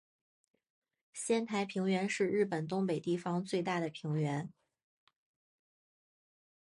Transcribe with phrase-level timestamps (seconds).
[1.13, 4.51] 仙台平原是日本东北地方最大的平原。